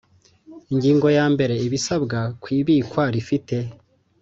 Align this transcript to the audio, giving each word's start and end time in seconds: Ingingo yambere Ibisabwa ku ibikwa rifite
Ingingo 0.73 1.07
yambere 1.17 1.53
Ibisabwa 1.67 2.19
ku 2.41 2.47
ibikwa 2.59 3.03
rifite 3.15 3.55